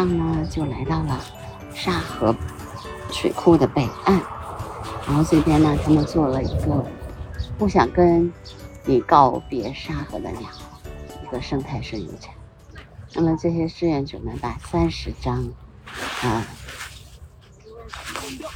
[0.00, 1.20] 上呢，就来到了
[1.74, 2.34] 沙河
[3.12, 4.18] 水库的北岸，
[5.06, 6.82] 然后这边呢，他们做了一个
[7.58, 8.32] 不想跟
[8.86, 10.48] 你告别沙河的鸟，
[11.22, 12.30] 一个生态摄影展。
[13.12, 15.46] 那么这些志愿者们把三十张
[16.22, 16.46] 啊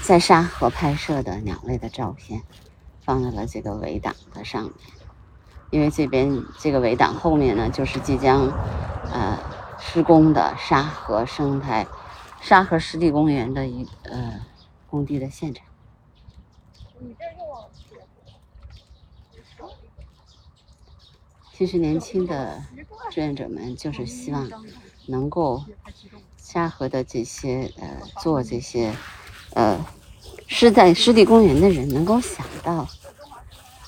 [0.02, 2.40] 在沙河拍摄的鸟类的照片
[3.04, 4.72] 放在了这个围挡的上面，
[5.68, 8.50] 因为这边这个围挡后面呢，就是即将
[9.12, 9.38] 呃。
[9.78, 11.86] 施工的沙河生态
[12.40, 14.40] 沙河湿地公园的一呃
[14.88, 15.64] 工地的现场。
[21.52, 22.62] 其实年轻的
[23.10, 24.50] 志愿者们就是希望
[25.06, 25.62] 能够
[26.36, 28.94] 沙河的这些呃做这些
[29.52, 29.84] 呃
[30.48, 32.88] 是在湿地公园的人能够想到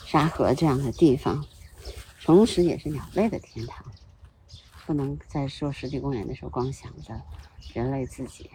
[0.05, 1.45] 沙河这样的地方，
[2.25, 3.85] 同时也是鸟类的天堂。
[4.87, 7.21] 不能在说湿地公园的时候光想着
[7.75, 8.49] 人类自己，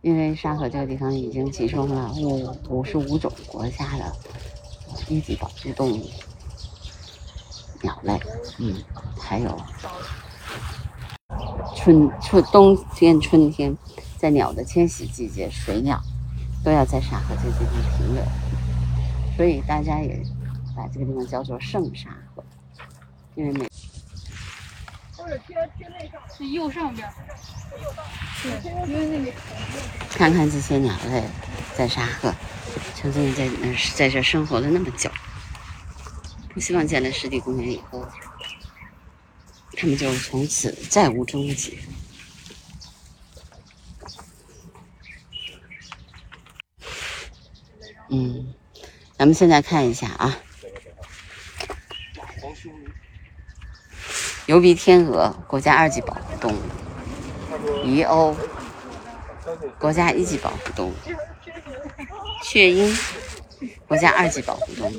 [0.00, 4.16] 因为沙河这个地方已经集中了五五十五种国家的
[5.08, 6.10] 一级保护动物、
[7.82, 8.18] 鸟类，
[8.60, 8.82] 嗯，
[9.20, 9.54] 还有
[11.76, 13.76] 春春冬天春天
[14.16, 16.00] 在鸟的迁徙季节，水鸟
[16.64, 18.24] 都要在沙河这个地方停留，
[19.36, 20.24] 所以大家也
[20.74, 22.42] 把这个地方叫做圣沙河，
[23.34, 23.68] 因为每。
[26.36, 27.08] 是右上边，
[28.42, 29.32] 对，
[30.10, 31.22] 看看这些鸟类
[31.76, 32.34] 在沙河，
[32.94, 35.10] 曾经在那在这生活了那么久，
[36.52, 38.06] 不希望建了湿地公园以后，
[39.76, 41.78] 他们就从此再无终结。
[48.10, 48.52] 嗯，
[49.16, 50.38] 咱们现在看一下啊。
[54.46, 56.56] 牛鼻天鹅，国家二级保护动物；
[57.84, 58.34] 鱼鸥，
[59.78, 60.94] 国家一级保护动物；
[62.42, 62.92] 雀鹰，
[63.86, 64.98] 国家二级保护动物；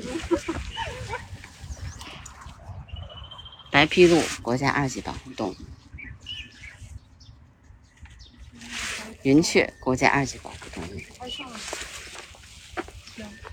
[3.70, 5.54] 白皮鹭，国家二级保护动物；
[9.24, 10.98] 云雀，国家二级保护动物。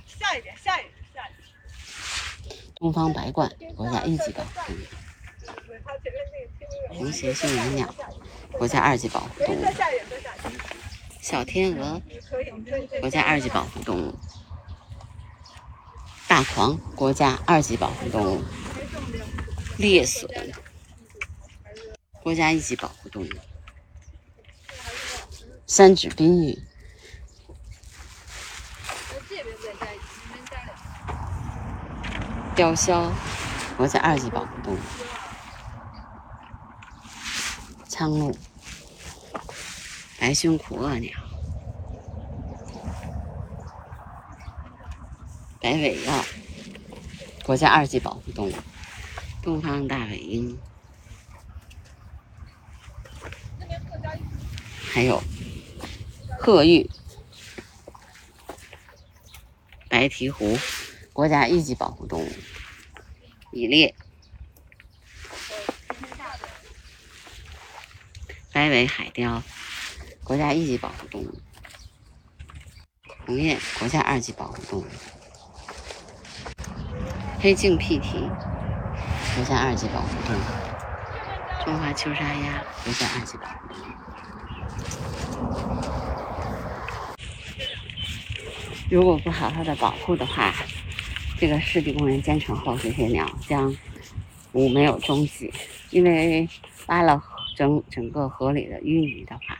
[0.07, 2.57] 下一点，下一点，下一点。
[2.75, 4.79] 东方白鹳，国家一级保护动物。
[6.89, 7.93] 红鞋性蓝鸟，
[8.51, 9.65] 国家二级保护动物；
[11.21, 12.01] 小天鹅，
[12.99, 14.13] 国家二级保护动物；
[16.27, 18.43] 大黄，国家二级保护动物；
[19.77, 20.27] 猎隼，
[22.21, 23.29] 国家一级保护动物；
[25.65, 26.59] 三指滨鹬，
[32.55, 33.09] 雕鸮，
[33.77, 34.77] 国家二级保护动物。
[38.01, 38.35] 苍鹭、
[40.19, 41.11] 白胸苦鳄鸟、
[45.61, 46.11] 白尾鹞，
[47.45, 48.53] 国家二级保护动物；
[49.43, 50.57] 东方大尾鹰，
[54.91, 55.21] 还有
[56.39, 56.89] 鹤玉、
[59.87, 60.59] 白鹈鹕，
[61.13, 62.29] 国家一级保护动物；
[63.51, 63.93] 已列。
[68.53, 69.41] 白尾海雕，
[70.25, 71.39] 国家一级保护动物；
[73.25, 74.85] 红雁，国家二级保护动物；
[77.39, 78.29] 黑颈屁蹄，
[79.35, 80.39] 国家二级保护动物；
[81.63, 83.91] 中华秋沙鸭，国家二级保护动物。
[88.89, 90.53] 如果不好好的保护的话，
[91.39, 93.73] 这个湿地公园建成后，这些鸟将
[94.51, 95.53] 无没有踪迹，
[95.89, 96.49] 因为
[96.87, 97.23] 挖了。
[97.55, 99.59] 整整个河里的淤泥的话，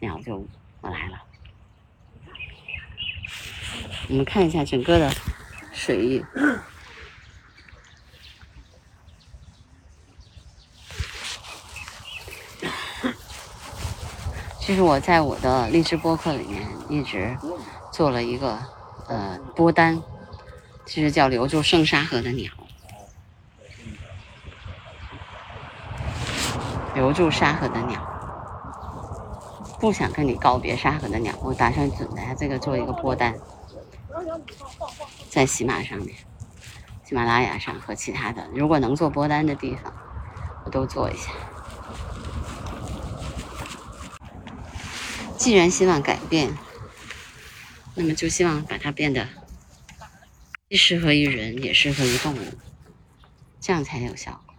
[0.00, 0.38] 鸟就
[0.80, 1.22] 不来了。
[4.08, 5.12] 我们看一下整个的
[5.72, 6.24] 水域。
[14.58, 17.36] 其实我在我的励志播客里面一直
[17.92, 18.58] 做了一个
[19.08, 20.00] 呃播单，
[20.86, 22.52] 其实叫留住圣沙河的鸟。
[26.94, 28.00] 留住沙河的鸟，
[29.80, 31.34] 不想跟你告别沙河的鸟。
[31.42, 33.34] 我打算准备这个做一个播单，
[35.30, 36.14] 在喜马上面、
[37.04, 39.92] 喜马拉雅上和其他的，如果能做播单的地方，
[40.64, 41.30] 我都做一下。
[45.36, 46.56] 既然希望改变，
[47.94, 49.26] 那么就希望把它变得
[50.68, 52.38] 既适合于人，也适合于动物，
[53.60, 54.51] 这样才有效果。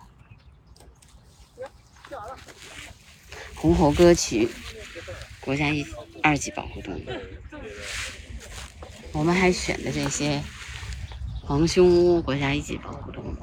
[3.64, 4.50] 红喉歌曲
[5.40, 5.88] 国家一
[6.22, 7.02] 二级保护动物。
[9.14, 10.44] 我们还选的这些
[11.42, 13.38] 黄胸乌国家一级保护动物，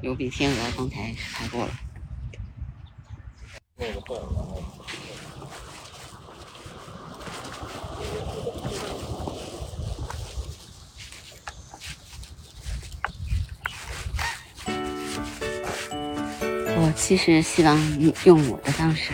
[0.00, 1.72] 有比天鹅，刚才拍过了。
[16.88, 17.78] 我其实希望
[18.24, 19.12] 用我的方式，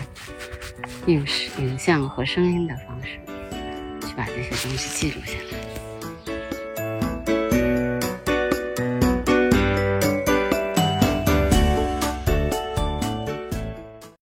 [1.07, 1.27] 用
[1.59, 3.19] 影像和声音的方式，
[4.07, 5.59] 去把这些东西记录下来。